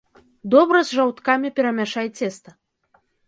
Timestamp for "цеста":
2.19-2.49